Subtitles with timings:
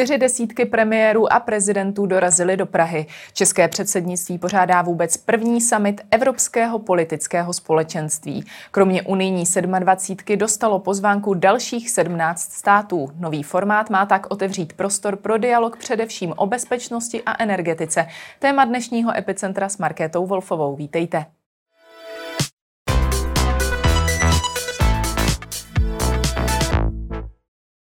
[0.00, 3.06] Čtyři desítky premiérů a prezidentů dorazili do Prahy.
[3.32, 8.44] České předsednictví pořádá vůbec první summit Evropského politického společenství.
[8.70, 9.44] Kromě unijní
[9.78, 13.08] 27 dostalo pozvánku dalších 17 států.
[13.18, 18.06] Nový formát má tak otevřít prostor pro dialog především o bezpečnosti a energetice.
[18.38, 20.76] Téma dnešního epicentra s Markétou Wolfovou.
[20.76, 21.39] Vítejte.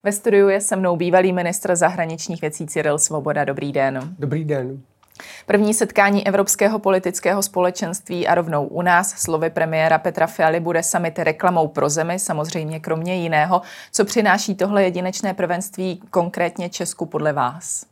[0.08, 3.44] Ve studiu je se mnou bývalý ministr zahraničních věcí Cyril Svoboda.
[3.44, 4.14] Dobrý den.
[4.18, 4.80] Dobrý den.
[5.46, 11.18] První setkání Evropského politického společenství a rovnou u nás slovy premiéra Petra Fialy bude summit
[11.18, 13.62] reklamou pro zemi, samozřejmě kromě jiného.
[13.92, 17.86] Co přináší tohle jedinečné prvenství konkrétně Česku podle vás?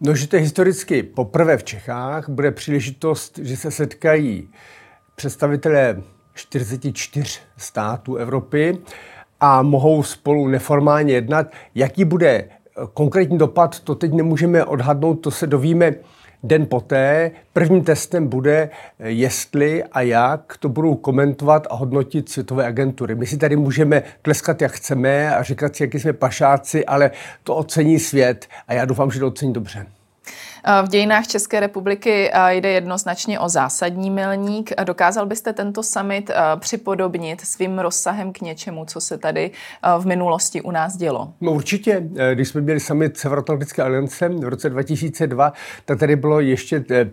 [0.00, 4.48] No, že to je historicky poprvé v Čechách, bude příležitost, že se setkají
[5.16, 6.02] představitelé
[6.34, 8.78] 44 států Evropy,
[9.46, 11.46] a mohou spolu neformálně jednat.
[11.74, 12.46] Jaký bude eh,
[12.94, 15.94] konkrétní dopad, to teď nemůžeme odhadnout, to se dovíme
[16.42, 17.30] den poté.
[17.52, 23.14] Prvním testem bude, eh, jestli a jak to budou komentovat a hodnotit světové agentury.
[23.14, 27.10] My si tady můžeme tleskat, jak chceme a říkat si, jaký jsme pašáci, ale
[27.42, 29.86] to ocení svět a já doufám, že to ocení dobře.
[30.84, 34.72] V dějinách České republiky jde jednoznačně o zásadní milník.
[34.84, 39.50] Dokázal byste tento summit připodobnit svým rozsahem k něčemu, co se tady
[39.98, 41.32] v minulosti u nás dělo?
[41.40, 42.02] No určitě.
[42.34, 45.52] Když jsme měli summit Severoatlantické aliance v roce 2002,
[45.84, 47.10] tak tady bylo ještě e,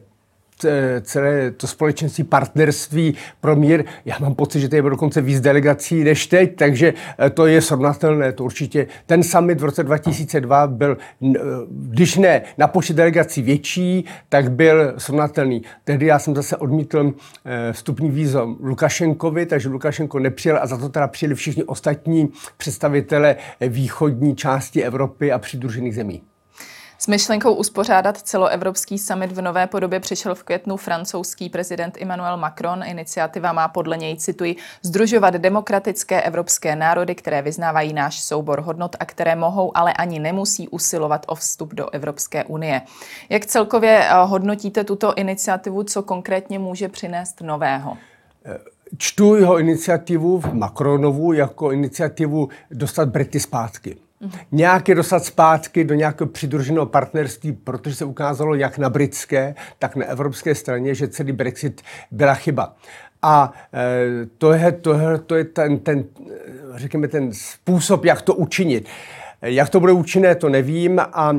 [1.01, 3.83] celé to společenství partnerství pro mír.
[4.05, 7.61] Já mám pocit, že tady bylo dokonce víc delegací než teď, takže eh, to je
[7.61, 8.87] srovnatelné, to určitě.
[9.05, 10.97] Ten summit v roce 2002 byl,
[11.35, 11.39] eh,
[11.69, 15.61] když ne na počet delegací větší, tak byl srovnatelný.
[15.83, 17.13] Tehdy já jsem zase odmítl
[17.45, 23.35] eh, vstupní vízo Lukašenkovi, takže Lukašenko nepřijel a za to teda přijeli všichni ostatní představitele
[23.61, 26.30] východní části Evropy a přidružených zemí.
[27.01, 32.83] S myšlenkou uspořádat celoevropský summit v nové podobě přišel v květnu francouzský prezident Emmanuel Macron.
[32.83, 39.05] Iniciativa má podle něj, cituji, združovat demokratické evropské národy, které vyznávají náš soubor hodnot a
[39.05, 42.81] které mohou, ale ani nemusí usilovat o vstup do Evropské unie.
[43.29, 47.97] Jak celkově eh, hodnotíte tuto iniciativu, co konkrétně může přinést nového?
[48.97, 53.97] Čtu jeho iniciativu Macronovu jako iniciativu dostat Brity zpátky
[54.51, 60.05] nějaké dostat zpátky do nějakého přidruženého partnerství, protože se ukázalo jak na britské, tak na
[60.05, 62.75] evropské straně, že celý Brexit byla chyba.
[63.21, 66.03] A e, to je, to je, to je ten, ten,
[66.75, 68.89] řekněme, ten způsob, jak to učinit.
[69.41, 71.33] Jak to bude účinné, to nevím a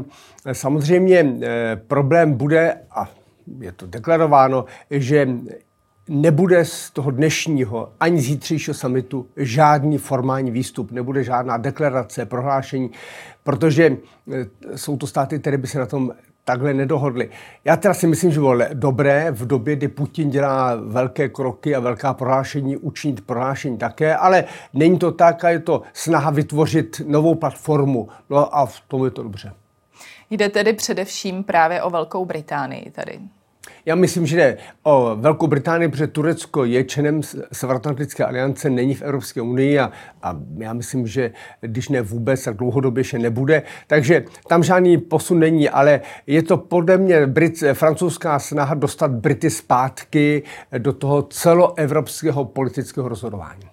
[0.53, 3.10] samozřejmě e, problém bude, a
[3.60, 5.28] je to deklarováno, že
[6.09, 12.91] nebude z toho dnešního ani zítřejšího samitu žádný formální výstup, nebude žádná deklarace, prohlášení,
[13.43, 13.99] protože e,
[14.79, 16.12] jsou to státy, které by se na tom
[16.45, 17.31] takhle nedohodli.
[17.65, 21.81] Já teda si myslím, že bylo dobré v době, kdy Putin dělá velké kroky a
[21.81, 27.35] velká prohlášení, učinit prohlášení také, ale není to tak a je to snaha vytvořit novou
[27.35, 28.09] platformu.
[28.31, 29.53] No a v tom je to dobře.
[30.31, 33.21] Jde tedy především právě o Velkou Británii tady.
[33.87, 37.21] Já myslím, že jde o Velkou Británii, protože Turecko je členem
[37.53, 39.93] Severoatlantické aliance, není v Evropské unii a,
[40.23, 43.62] a já myslím, že když ne vůbec, tak dlouhodobě še nebude.
[43.87, 49.50] Takže tam žádný posun není, ale je to podle mě Brit, francouzská snaha dostat Brity
[49.50, 50.43] zpátky
[50.79, 53.72] do toho celoevropského politického rozhodování.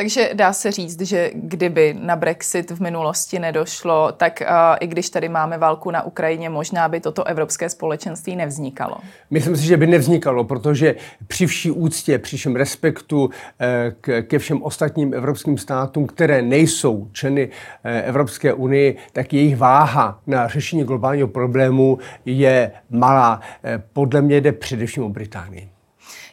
[0.00, 4.46] Takže dá se říct, že kdyby na Brexit v minulosti nedošlo, tak uh,
[4.80, 8.96] i když tady máme válku na Ukrajině, možná by toto evropské společenství nevznikalo.
[9.30, 10.94] Myslím si, že by nevznikalo, protože
[11.26, 13.30] při vší úctě, při všem respektu
[13.60, 17.48] eh, k, ke všem ostatním evropským státům, které nejsou členy
[17.84, 23.40] eh, Evropské unie, tak jejich váha na řešení globálního problému je malá.
[23.64, 25.69] Eh, podle mě jde především o Británii.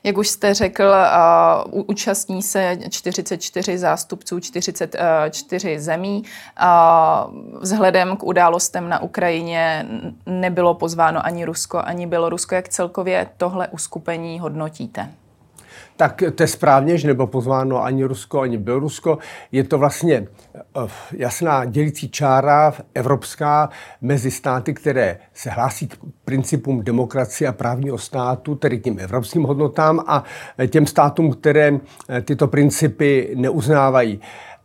[0.08, 0.84] Jak už jste řekl,
[1.74, 6.24] uh, účastní se 44 zástupců 44 zemí.
[6.24, 9.88] Uh, vzhledem k událostem na Ukrajině
[10.26, 12.56] nebylo pozváno ani Rusko, ani Bělorusko.
[12.56, 15.10] Jak celkově tohle uskupení hodnotíte?
[15.98, 19.18] Tak to je správně, že nebylo pozváno ani Rusko, ani Bělorusko.
[19.52, 23.70] Je to vlastně eh, jasná dělící čára evropská
[24.02, 30.04] mezi státy, které se hlásí k principům demokracie a právního státu, tedy tím evropským hodnotám,
[30.08, 30.24] a
[30.68, 31.80] těm státům, které
[32.10, 34.22] eh, tyto principy neuznávají.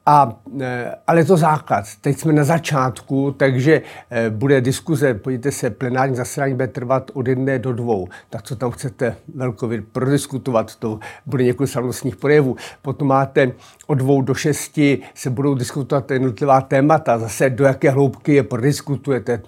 [0.06, 1.84] A, e, ale to základ.
[2.00, 7.28] Teď jsme na začátku, takže e, bude diskuze, pojďte se, plenární zasedání bude trvat od
[7.28, 8.08] jedné do dvou.
[8.30, 12.56] Tak co tam chcete velkově prodiskutovat, to bude několik slavnostních projevů.
[12.82, 13.52] Potom máte
[13.86, 19.42] od dvou do šesti se budou diskutovat jednotlivá témata, zase do jaké hloubky je prodiskutujete,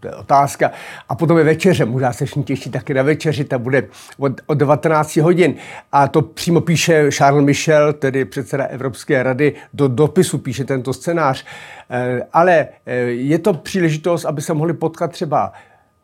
[0.00, 0.70] to je otázka.
[1.08, 3.86] A potom je večeře, možná se všichni těší taky na večeři, ta bude
[4.18, 5.54] od, od 19 hodin.
[5.92, 11.44] A to přímo píše Charles Michel, tedy předseda Evropské rady, do dopisu píše tento scénář.
[11.90, 15.52] Eh, ale eh, je to příležitost, aby se mohli potkat třeba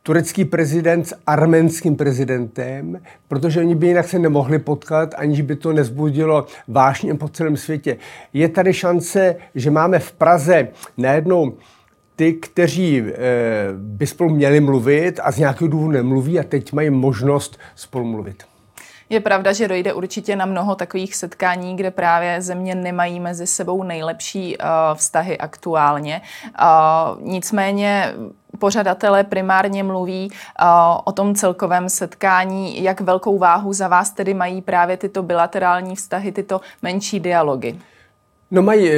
[0.02, 5.72] turecký prezident s arménským prezidentem, protože oni by jinak se nemohli potkat, aniž by to
[5.72, 7.96] nezbudilo vášně po celém světě.
[8.32, 11.52] Je tady šance, že máme v Praze najednou
[12.20, 13.04] ty, kteří e,
[13.76, 18.42] by spolu měli mluvit a z nějakého důvodu nemluví a teď mají možnost spolu mluvit.
[19.08, 23.82] Je pravda, že dojde určitě na mnoho takových setkání, kde právě země nemají mezi sebou
[23.82, 24.64] nejlepší uh,
[24.94, 26.20] vztahy aktuálně.
[26.60, 28.14] Uh, nicméně
[28.58, 30.66] pořadatelé primárně mluví uh,
[31.04, 36.32] o tom celkovém setkání, jak velkou váhu za vás tedy mají právě tyto bilaterální vztahy,
[36.32, 37.76] tyto menší dialogy.
[38.50, 38.90] No mají,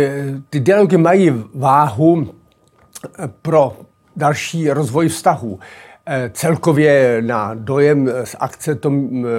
[0.51, 2.42] ty dialogy mají váhu
[3.43, 3.77] pro
[4.17, 5.59] další rozvoj vztahu.
[6.07, 8.93] Eh, celkově na dojem z akce to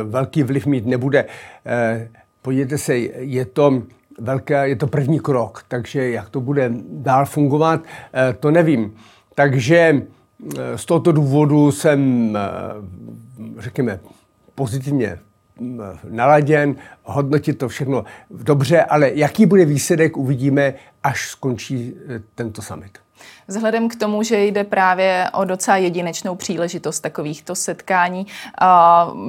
[0.04, 1.26] velký vliv mít nebude.
[1.66, 2.10] Eh,
[2.42, 3.84] podívejte se, je to
[4.20, 7.82] velké, je to první krok, takže jak to bude dál fungovat,
[8.14, 8.96] eh, to nevím.
[9.36, 10.02] Takže
[10.76, 12.38] z tohoto důvodu jsem,
[13.58, 14.00] řekněme,
[14.56, 15.20] pozitivně
[16.10, 20.74] naladěn, hodnotit to všechno dobře, ale jaký bude výsledek, uvidíme,
[21.04, 21.94] až skončí
[22.36, 23.00] tento summit.
[23.48, 28.28] Vzhledem k tomu, že jde právě o docela jedinečnou příležitost takovýchto setkání,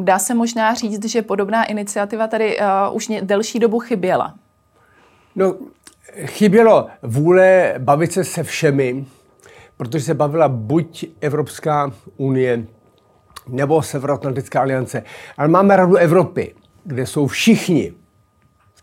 [0.01, 2.59] dá se možná říct, že podobná iniciativa tady
[2.93, 4.35] už delší dobu chyběla.
[5.37, 5.55] No,
[6.27, 9.05] chybělo vůle bavit se se všemi,
[9.77, 12.65] protože se bavila buď Evropská unie
[13.49, 15.03] nebo Severoatlantická aliance.
[15.37, 16.55] Ale máme Radu Evropy,
[16.85, 17.93] kde jsou všichni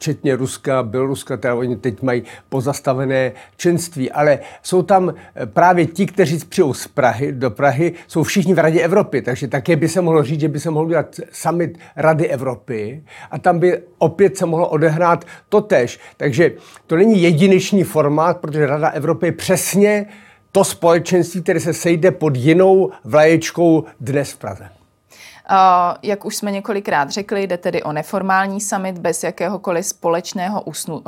[0.02, 6.06] včetně Ruska, Běloruska, teda oni teď mají pozastavené členství, ale jsou tam eh, právě ti,
[6.06, 10.02] kteří přijou z Prahy, do Prahy, jsou všichni v Radě Evropy, takže také by se
[10.02, 14.46] mohlo říct, že by se mohl udělat summit Rady Evropy a tam by opět se
[14.46, 16.00] mohlo odehrát totež.
[16.18, 16.52] Takže
[16.88, 20.06] to není jedinečný formát, protože Rada Evropy je přesně
[20.52, 24.81] to společenství, které se sejde pod jinou vlaječkou dnes v Praze.
[26.04, 30.64] Jak už jsme několikrát řekli, jde tedy o neformální summit bez jakéhokoliv společného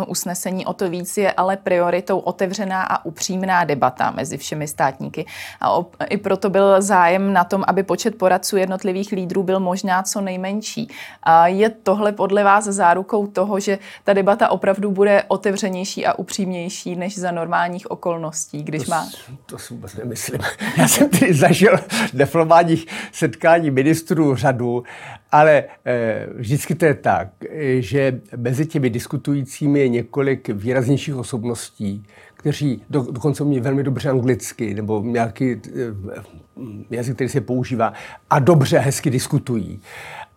[0.07, 0.66] usnesení.
[0.66, 5.25] O to víc je ale prioritou otevřená a upřímná debata mezi všemi státníky.
[5.62, 5.78] A
[6.10, 10.88] i proto byl zájem na tom, aby počet poradců jednotlivých lídrů byl možná co nejmenší.
[11.24, 16.96] A je tohle podle vás zárukou toho, že ta debata opravdu bude otevřenější a upřímnější
[16.96, 19.07] než za normálních okolností, když to, má...
[19.46, 20.42] To si vůbec nemyslím.
[20.78, 21.80] Já jsem tady zažil
[22.13, 24.83] neformálních setkání ministrů řadu,
[25.31, 27.27] ale eh, vždycky to je tak,
[27.80, 32.06] že mezi těmi diskutujícími je několik výraznějších osobností,
[32.44, 35.59] kteří do, dokonce umí velmi dobře anglicky nebo nějaký eh,
[36.89, 37.94] jazyk, který se používá
[38.30, 39.81] a dobře, hezky diskutují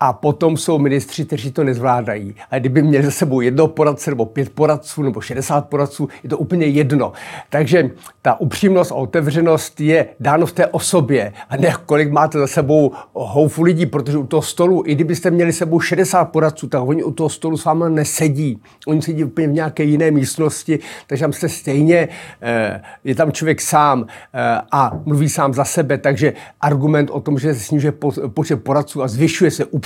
[0.01, 2.35] a potom jsou ministři, kteří to nezvládají.
[2.51, 6.39] A kdyby měli za sebou jedno poradce, nebo pět poradců, nebo 60 poradců, je to
[6.39, 7.13] úplně jedno.
[7.51, 7.91] Takže
[8.23, 12.93] ta upřímnost a otevřenost je dáno v té osobě a ne kolik máte za sebou
[13.13, 17.13] houfu lidí, protože u toho stolu, i kdybyste měli sebou 60 poradců, tak oni u
[17.13, 18.61] toho stolu s vámi nesedí.
[18.87, 22.09] Oni sedí úplně v nějaké jiné místnosti, takže tam jste stejně,
[22.43, 27.39] eh, je tam člověk sám eh, a mluví sám za sebe, takže argument o tom,
[27.39, 27.93] že se snižuje
[28.29, 29.86] počet poradců a zvyšuje se upřímnost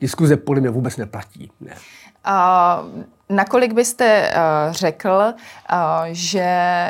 [0.00, 1.50] diskuze podle mě vůbec neplatí.
[1.60, 1.74] Ne.
[2.24, 2.82] A
[3.28, 5.78] nakolik byste uh, řekl, uh,
[6.10, 6.48] že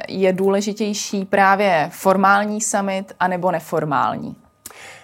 [0.09, 4.37] je důležitější právě formální summit anebo neformální?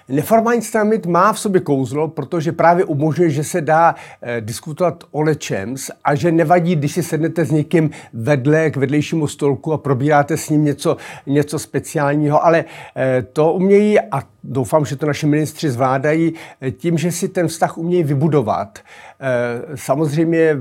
[0.08, 5.22] Neformální summit má v sobě kouzlo, protože právě umožňuje, že se dá eh, diskutovat o
[5.22, 10.36] lečems a že nevadí, když si sednete s někým vedle k vedlejšímu stolku a probíráte
[10.36, 10.96] s ním něco,
[11.26, 12.64] něco speciálního, ale
[12.96, 16.34] eh, to umějí a doufám, že to naši ministři zvládají
[16.76, 18.78] tím, že si ten vztah umějí vybudovat.
[19.20, 20.56] Eh, samozřejmě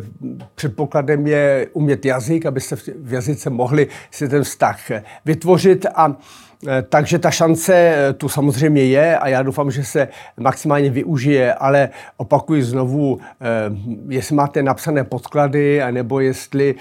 [0.55, 4.79] předpokladem je umět jazyk, abyste v jazyce mohli si ten vztah
[5.25, 6.15] vytvořit a
[6.67, 11.53] Eh, takže ta šance eh, tu samozřejmě je a já doufám, že se maximálně využije,
[11.53, 13.19] ale opakuji znovu,
[14.09, 16.75] jestli máte napsané podklady, anebo jestli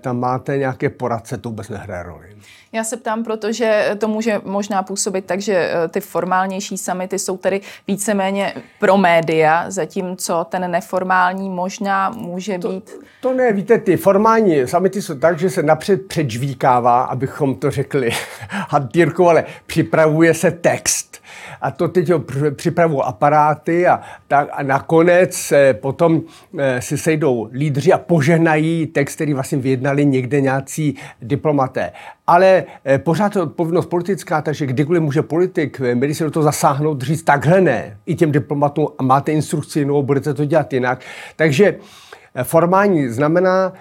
[0.00, 2.28] tam máte nějaké poradce, to vůbec nehraje roli.
[2.72, 7.36] Já se ptám, protože to může možná působit tak, že eh, ty formálnější samity jsou
[7.36, 12.90] tedy víceméně pro média, zatímco ten neformální možná může to, být...
[13.20, 18.10] To ne, víte, ty formální samity jsou tak, že se napřed předžvíkává, abychom to řekli
[18.50, 21.07] hantýrkovale, připravuje se text
[21.60, 22.10] a to teď
[22.54, 26.20] připravují aparáty a, tak, a nakonec eh, potom
[26.58, 31.92] eh, si sejdou lídři a požehnají text, který vlastně vyjednali někde nějací diplomaté.
[32.26, 35.80] Ale eh, pořád to odpovědnost politická, takže kdykoliv může politik,
[36.12, 40.34] se do toho zasáhnout, říct takhle ne, i těm diplomatům a máte instrukci, no budete
[40.34, 41.00] to dělat jinak.
[41.36, 41.76] Takže
[42.42, 43.72] formální znamená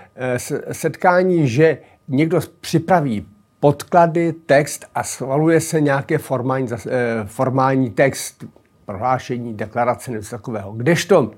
[0.71, 3.25] setkání, že někdo připraví
[3.59, 6.89] podklady, text a schvaluje se nějaké formální, eh,
[7.25, 8.43] formální text,
[8.85, 10.71] prohlášení, deklarace, něco takového.
[10.71, 11.31] Kdežto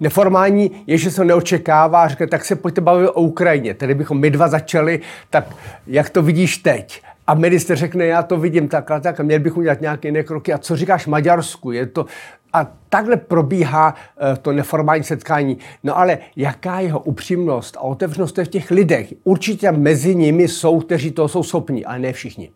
[0.00, 3.74] neformální je, že se neočekává, řekne, tak se pojďte bavit o Ukrajině.
[3.74, 5.00] Tedy bychom my dva začali,
[5.30, 5.44] tak
[5.86, 7.02] jak to vidíš teď?
[7.26, 10.22] A minister řekne, já to vidím tak a tak a měli bychom dělat nějaké jiné
[10.22, 10.52] kroky.
[10.52, 11.72] A co říkáš Maďarsku?
[11.72, 12.06] Je to,
[12.52, 15.58] a takhle probíhá eh, to neformální setkání.
[15.82, 19.14] No ale jaká jeho upřímnost a otevřenost je v těch lidech?
[19.24, 22.50] Určitě mezi nimi jsou, kteří to jsou schopni, ale ne všichni.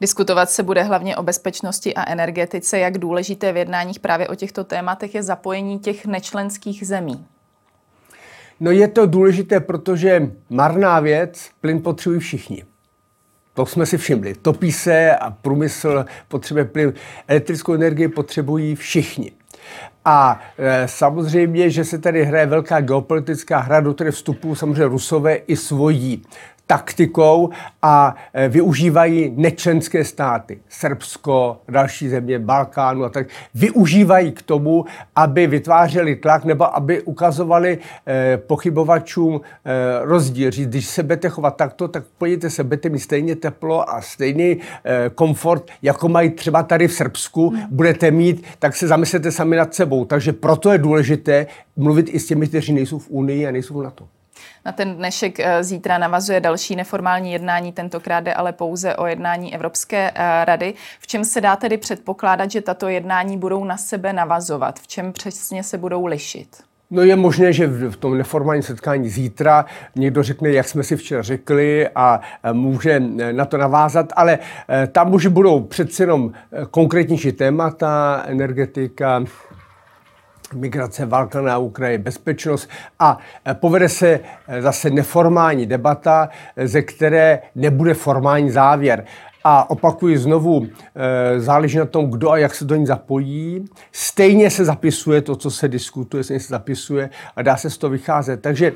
[0.00, 2.78] Diskutovat se bude hlavně o bezpečnosti a energetice.
[2.78, 7.26] Jak důležité v jednáních právě o těchto tématech je zapojení těch nečlenských zemí?
[8.60, 12.64] No je to důležité, protože marná věc, plyn potřebují všichni.
[13.54, 14.34] To jsme si všimli.
[14.34, 16.92] Topí se a průmysl potřebuje plyn.
[17.28, 19.32] Elektrickou energii potřebují všichni.
[20.04, 25.34] A e, samozřejmě, že se tady hraje velká geopolitická hra, do které vstupují samozřejmě Rusové
[25.34, 26.22] i svojí
[26.66, 27.50] taktikou
[27.82, 34.84] a e, využívají nečlenské státy, Srbsko, další země, Balkánu a tak, využívají k tomu,
[35.16, 39.70] aby vytvářeli tlak nebo aby ukazovali eh, pochybovačům eh,
[40.04, 40.50] rozdíl.
[40.50, 44.58] Říct, když se budete chovat takto, tak pojďte se, budete mít stejně teplo a stejný
[44.84, 47.62] eh, komfort, jako mají třeba tady v Srbsku, hmm.
[47.70, 50.04] budete mít, tak se zamyslete sami nad sebou.
[50.04, 53.82] Takže proto je důležité mluvit i s těmi, kteří nejsou v Unii a nejsou v
[53.82, 54.08] NATO.
[54.64, 59.54] Na ten dnešek eh, zítra navazuje další neformální jednání, tentokrát jde ale pouze o jednání
[59.54, 60.74] Evropské eh, rady.
[61.00, 64.80] V čem se dá tedy předpokládat, že tato jednání budou na sebe navazovat?
[64.80, 66.48] V čem přesně se budou lišit?
[66.90, 69.64] No je možné, že v tom neformálním setkání zítra
[69.96, 72.20] někdo řekne, jak jsme si včera řekli a
[72.52, 73.00] může
[73.32, 74.38] na to navázat, ale
[74.68, 76.32] eh, tam už budou přeci jenom
[76.70, 79.24] konkrétnější témata, energetika,
[80.54, 82.68] migrace, válka na Ukrajině, bezpečnost
[82.98, 83.18] a
[83.48, 89.04] e, povede se e, zase neformální debata, e, ze které nebude formální závěr.
[89.44, 90.66] A opakuji znovu,
[91.38, 93.64] záleží na tom, kdo a jak se do ní zapojí.
[93.92, 97.90] Stejně se zapisuje to, co se diskutuje, stejně se zapisuje a dá se z toho
[97.90, 98.42] vycházet.
[98.42, 98.72] Takže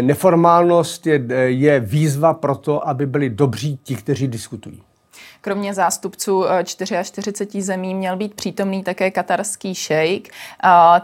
[0.00, 4.82] neformálnost je, je výzva pro to, aby byli dobří ti, kteří diskutují.
[5.40, 10.28] Kromě zástupců 44 eh, zemí měl být přítomný také katarský šejk.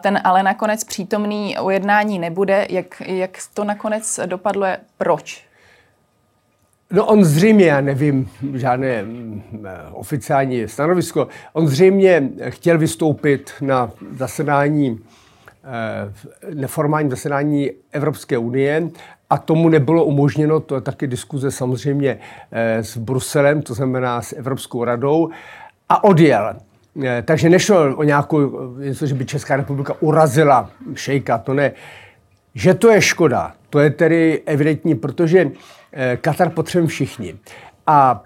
[0.00, 2.66] Ten ale nakonec přítomný ujednání nebude.
[2.70, 4.66] Jak, jak to nakonec dopadlo?
[4.98, 5.44] Proč?
[6.92, 9.42] No on zřejmě, já nevím, žádné mm,
[9.92, 15.00] oficiální stanovisko, on zřejmě chtěl vystoupit na zasedání
[15.64, 18.88] eh, neformální zasedání Evropské unie
[19.32, 22.18] a tomu nebylo umožněno, to je taky diskuze samozřejmě
[22.52, 25.30] eh, s Bruselem, to znamená s Evropskou radou,
[25.88, 26.56] a odjel.
[27.02, 31.72] Eh, takže nešlo o nějakou, něco, že by Česká republika urazila šejka, to ne.
[32.54, 35.50] Že to je škoda, to je tedy evidentní, protože
[35.92, 37.34] eh, Katar potřebujeme všichni.
[37.86, 38.22] A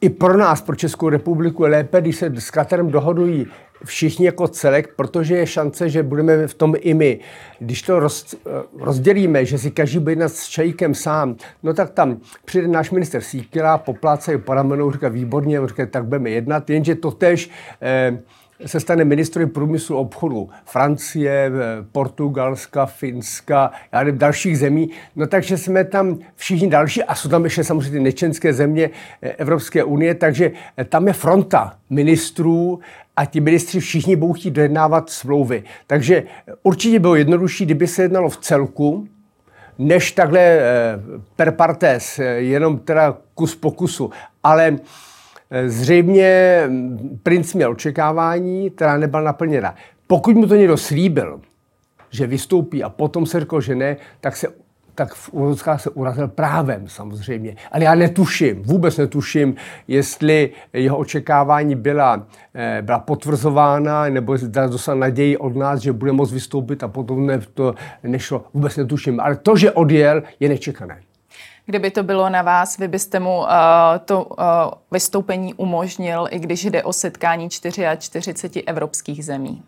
[0.00, 3.46] i pro nás, pro Českou republiku, je lépe, když se s Katarem dohodují
[3.84, 7.20] všichni jako celek, protože je šance, že budeme v tom i my.
[7.58, 8.34] Když to roz,
[8.78, 13.20] rozdělíme, že si každý bude jednat s čajkem sám, no tak tam přijde náš minister
[13.20, 17.50] Síkila, poplácají po ramenou, říká výborně, říká, tak budeme jednat, jenže to tež
[17.82, 18.18] eh,
[18.66, 21.50] se stane ministrem průmyslu obchodu Francie, eh,
[21.92, 24.90] Portugalska, Finska, já nevím, dalších zemí.
[25.16, 28.90] No takže jsme tam všichni další a jsou tam ještě samozřejmě nečenské země
[29.22, 32.80] eh, Evropské unie, takže eh, tam je fronta ministrů
[33.16, 35.64] a ti ministři všichni budou chtít dojednávat smlouvy.
[35.86, 36.22] Takže
[36.62, 39.08] určitě bylo jednodušší, kdyby se jednalo v celku,
[39.78, 40.60] než takhle
[41.36, 44.10] per partes, jenom teda kus po kusu.
[44.42, 44.78] Ale
[45.66, 46.62] Zřejmě
[47.22, 49.74] princ měl očekávání, která nebyla naplněna.
[50.06, 51.40] Pokud mu to někdo slíbil,
[52.10, 54.48] že vystoupí a potom se řekl, že ne, tak se
[54.94, 57.56] tak v úvodskách se urazil právem samozřejmě.
[57.72, 59.54] Ale já netuším, vůbec netuším,
[59.88, 64.36] jestli jeho očekávání byla, eh, byla potvrzována, nebo
[64.68, 68.44] dostal naději od nás, že bude moct vystoupit a potom ne, to nešlo.
[68.54, 69.20] Vůbec netuším.
[69.20, 71.00] Ale to, že odjel, je nečekané.
[71.66, 73.46] Kdyby to bylo na vás, vy byste mu uh,
[74.04, 74.36] to uh,
[74.90, 79.62] vystoupení umožnil, i když jde o setkání 44 evropských zemí?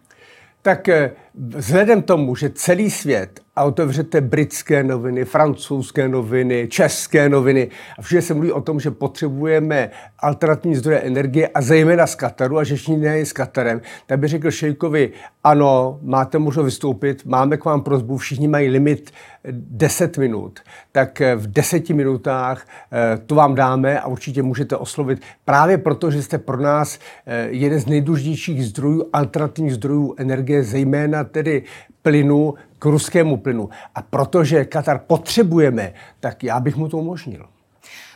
[0.63, 0.89] Tak
[1.37, 8.23] vzhledem tomu, že celý svět a otevřete britské noviny, francouzské noviny, české noviny a všude
[8.23, 12.79] se mluví o tom, že potřebujeme alternativní zdroje energie a zejména z Kataru a že
[12.79, 15.13] Čína je s Katarem, tak by řekl šejkovi,
[15.45, 19.11] ano, máte možnost vystoupit, máme k vám prozbu, všichni mají limit
[19.51, 20.61] 10 minut,
[20.93, 25.23] tak v deseti minutách eh, to vám dáme a určitě můžete oslovit.
[25.45, 31.25] Právě proto, že jste pro nás eh, jeden z nejdůležitějších zdrojů, alternativních zdrojů energie, zejména
[31.27, 31.63] tedy
[32.03, 33.69] plynu k ruskému plynu.
[33.95, 37.47] A protože Katar potřebujeme, tak já bych mu to umožnil.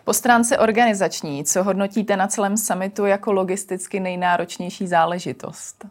[0.05, 5.87] Po stránce organizační, co hodnotíte na celém summitu jako logisticky nejnáročnější záležitost?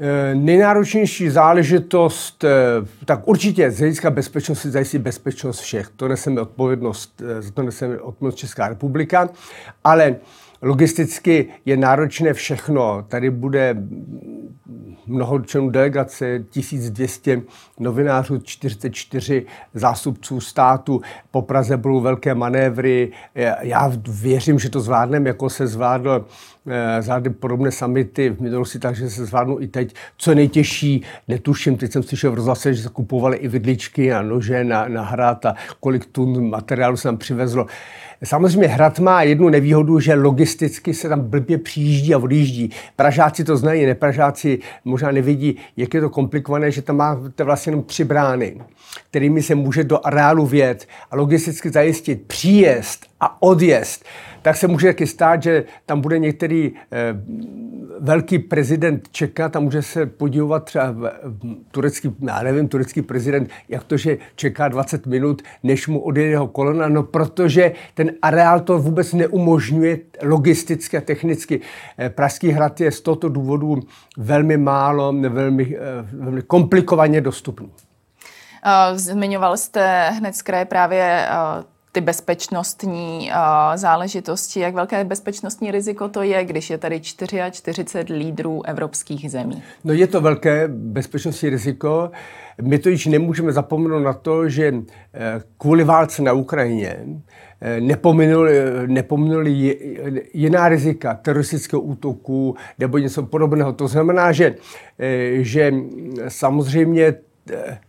[0.00, 2.48] Eh, nejnáročnější záležitost, eh,
[3.04, 5.88] tak určitě z hlediska bezpečnosti zajistit bezpečnost všech.
[5.96, 9.28] To neseme odpovědnost, eh, za to neseme odpovědnost Česká republika,
[9.84, 10.16] ale
[10.62, 13.04] logisticky je náročné všechno.
[13.08, 13.76] Tady bude
[15.06, 17.42] mnoho členů delegace, 1200
[17.78, 21.00] novinářů, 44 zástupců státu.
[21.30, 23.12] Po Praze budou velké manévry.
[23.60, 26.26] Já věřím, že to zvládneme, jako se zvládl
[26.68, 29.94] eh, zvládly podobné samity v minulosti, takže se zvládnou i teď.
[30.16, 34.64] Co nejtěžší, netuším, teď jsem slyšel v rozhlase, že se kupovaly i vidličky a nože
[34.64, 37.66] na, na hrad a kolik tun materiálu se tam přivezlo.
[38.24, 42.70] Samozřejmě hrad má jednu nevýhodu, že logisticky se tam blbě přijíždí a odjíždí.
[42.96, 47.84] Pražáci to znají, nepražáci možná nevidí, jak je to komplikované, že tam máte vlastně jenom
[47.84, 48.60] tři brány,
[49.10, 54.04] kterými se může do areálu vět a logisticky zajistit příjezd a odjezd
[54.48, 57.14] tak se může taky stát, že tam bude některý eh,
[58.00, 60.94] velký prezident čekat a může se podívat třeba
[61.70, 66.48] turecký, já nevím, turecký prezident, jak to, že čeká 20 minut, než mu odjede jeho
[66.48, 71.60] kolona, no protože ten areál to vůbec neumožňuje logisticky a technicky.
[71.98, 73.80] Eh, Pražský hrad je z tohoto důvodu
[74.16, 75.80] velmi málo, velmi, eh,
[76.12, 77.70] velmi komplikovaně dostupný.
[78.94, 81.28] Zmiňoval jste hned z kraje právě
[81.92, 88.66] ty bezpečnostní uh, záležitosti, jak velké bezpečnostní riziko to je, když je tady 44 lídrů
[88.66, 89.62] evropských zemí?
[89.84, 92.10] No je to velké bezpečnostní riziko.
[92.62, 94.74] My to již nemůžeme zapomenout na to, že
[95.14, 96.96] eh, kvůli válce na Ukrajině
[97.60, 98.54] eh, nepominuli,
[98.86, 99.78] nepominuli
[100.34, 103.72] jiná rizika teroristického útoku nebo něco podobného.
[103.72, 104.54] To znamená, že,
[105.40, 105.72] že
[106.28, 107.14] samozřejmě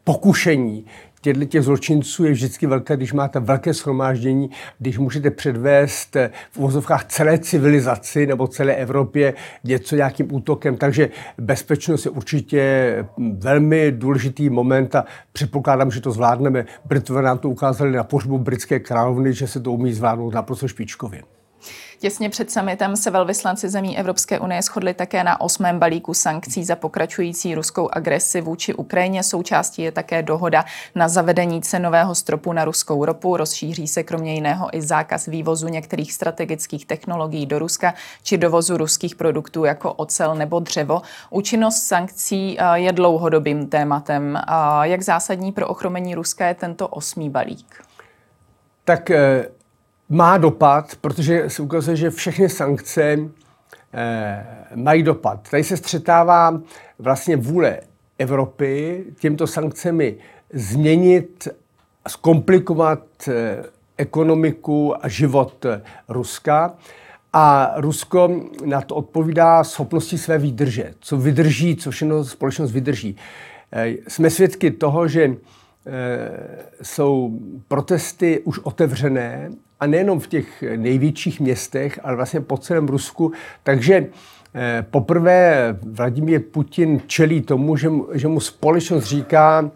[0.04, 0.86] pokušení
[1.22, 6.18] těchto těch zločinců je vždycky velké, když máte velké schromáždění, když můžete předvést
[6.52, 10.78] v uvozovkách celé civilizaci nebo celé Evropě něco nějakým útokem.
[10.78, 16.66] Takže bezpečnost je určitě velmi důležitý moment a předpokládám, že to zvládneme.
[16.86, 21.39] Britové nám to ukázali na pohřbu britské královny, že se to umí zvládnout naprosto špičkově.
[22.00, 26.76] Těsně před summitem se velvyslanci zemí Evropské unie shodli také na osmém balíku sankcí za
[26.76, 29.24] pokračující ruskou agresi vůči Ukrajině.
[29.24, 33.38] Součástí je také dohoda na zavedení cenového stropu na ruskou ropu.
[33.38, 39.16] Rozšíří se kromě jiného i zákaz vývozu některých strategických technologií do Ruska či dovozu ruských
[39.16, 41.02] produktů jako ocel nebo dřevo.
[41.30, 44.40] Účinnost sankcí eh, je dlouhodobým tématem.
[44.82, 47.84] Jak zásadní pro ochromení Ruska je tento osmý balík?
[48.86, 49.46] Tak eh,
[50.10, 53.18] má dopad, protože se ukazuje, že všechny sankce
[53.94, 54.46] eh,
[54.76, 55.50] mají dopad.
[55.52, 56.62] Tady se střetává
[57.00, 57.80] vlastně vůle
[58.18, 60.18] Evropy těmto sankcemi
[60.54, 61.48] změnit,
[62.08, 63.64] zkomplikovat eh,
[63.98, 65.66] ekonomiku a život
[66.08, 66.74] Ruska.
[67.34, 70.94] A Rusko na to odpovídá schopnosti své výdrže.
[71.00, 73.16] Co vydrží, co všechno společnost vydrží.
[73.72, 75.36] Eh, jsme svědky toho, že
[75.86, 82.88] Eh, jsou protesty už otevřené a nejenom v těch největších městech, ale vlastně po celém
[82.88, 83.32] Rusku.
[83.64, 84.06] Takže
[84.56, 89.72] eh, poprvé Vladimír Putin čelí tomu, že mu, že mu společnost říká,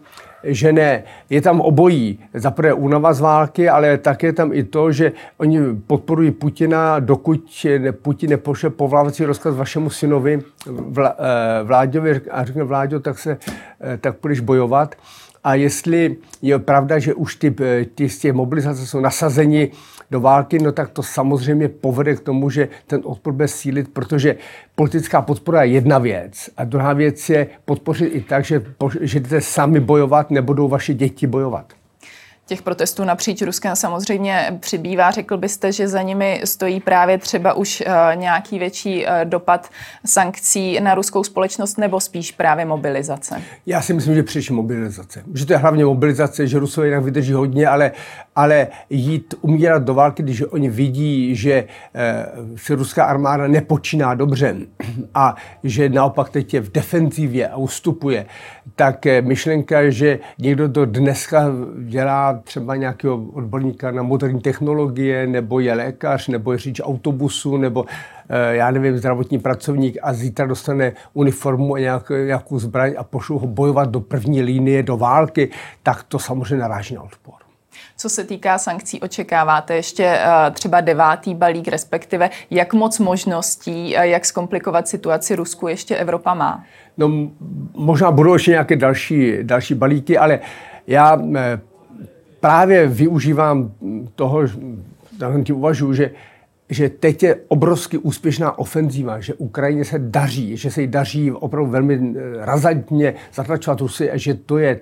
[0.46, 1.02] že ne.
[1.30, 2.18] Je tam obojí.
[2.34, 7.66] Za prvé únava z války, ale také tam i to, že oni podporují Putina, dokud
[8.02, 11.12] Putin nepošle povlávací rozkaz vašemu synovi eh,
[11.62, 13.38] Vláďovi a řekne Vláďo, tak, se,
[14.00, 14.94] tak půjdeš bojovat
[15.44, 19.70] a jestli je pravda, že už ty, eh, ty z těch mobilizace jsou nasazeni
[20.10, 24.36] do války, no tak to samozřejmě povede k tomu, že ten odpor bude sílit, protože
[24.74, 28.62] politická podpora je jedna věc a druhá věc je podpořit i tak, že,
[29.00, 31.72] že jdete sami bojovat, nebudou vaše děti bojovat.
[32.46, 35.10] Těch protestů napříč Ruskem samozřejmě přibývá.
[35.10, 39.68] Řekl byste, že za nimi stojí právě třeba už uh, nějaký větší uh, dopad
[40.06, 43.42] sankcí na ruskou společnost nebo spíš právě mobilizace?
[43.66, 45.22] Já si myslím, že především mobilizace.
[45.34, 47.92] Že to je hlavně mobilizace, že Rusové jinak vydrží hodně, ale,
[48.36, 51.64] ale jít umírat do války, když oni vidí, že
[52.56, 54.56] se ruská armáda nepočíná dobře
[55.14, 58.26] a že naopak teď je v defenzivě a ustupuje,
[58.76, 61.44] tak myšlenka, že někdo do dneska
[61.84, 67.84] dělá třeba nějakého odborníka na moderní technologie, nebo je lékař, nebo je řidič autobusu, nebo
[68.28, 73.38] eh, já nevím, zdravotní pracovník a zítra dostane uniformu a nějak, nějakou zbraň a pošlu
[73.38, 75.48] ho bojovat do první linie, do války,
[75.82, 77.34] tak to samozřejmě naráží na odpor.
[77.96, 84.08] Co se týká sankcí, očekáváte ještě eh, třeba devátý balík, respektive jak moc možností, eh,
[84.08, 86.64] jak zkomplikovat situaci Rusku ještě Evropa má?
[86.96, 87.10] No,
[87.74, 90.40] možná budou ještě nějaké další, další balíky, ale
[90.86, 91.18] já
[92.44, 93.72] právě využívám
[94.14, 94.42] toho,
[95.18, 96.10] tak tím uvažuji, že,
[96.70, 101.70] že teď je obrovsky úspěšná ofenzíva, že Ukrajině se daří, že se jí daří opravdu
[101.70, 104.80] velmi eh, razantně zatlačovat Rusy a že to je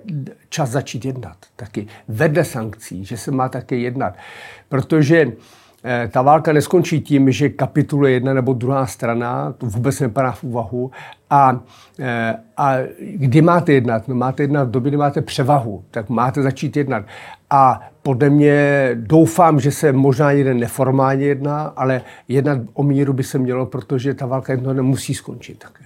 [0.48, 1.36] čas začít jednat.
[1.56, 4.14] Taky vedle sankcí, že se má také jednat.
[4.68, 5.32] Protože
[5.84, 10.44] Eh, ta válka neskončí tím, že kapituluje jedna nebo druhá strana, to vůbec nepadá v
[10.44, 10.90] úvahu.
[11.30, 11.60] A,
[11.98, 14.08] eh, a kdy máte jednat?
[14.08, 17.04] No máte jednat v době, kdy máte převahu, tak máte začít jednat.
[17.52, 23.24] A podle mě doufám, že se možná jeden neformálně jedná, ale jednat o míru by
[23.24, 25.84] se mělo, protože ta válka jedno nemusí skončit také.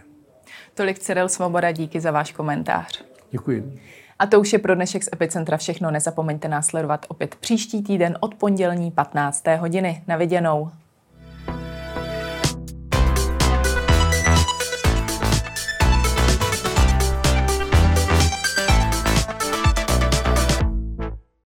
[0.74, 3.04] Tolik Cyril Svoboda, díky za váš komentář.
[3.30, 3.78] Děkuji.
[4.18, 5.90] A to už je pro dnešek z Epicentra všechno.
[5.90, 9.44] Nezapomeňte následovat opět příští týden od pondělní 15.
[9.58, 10.02] hodiny.
[10.06, 10.70] Na viděnou.